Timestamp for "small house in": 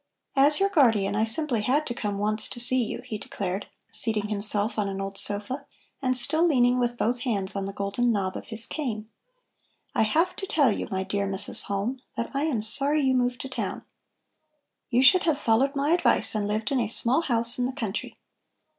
16.87-17.67